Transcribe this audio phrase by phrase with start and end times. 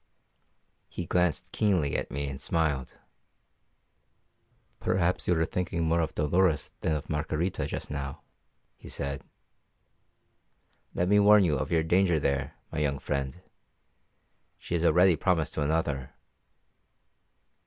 [0.89, 2.97] He glanced keenly at me and smiled.
[4.79, 8.23] "Perhaps you are thinking more of Dolores than of Margarita just now,"
[8.77, 9.23] he said.
[10.95, 13.43] "Let me warn you of your danger there, my young friend.
[14.57, 16.15] She is already promised to another."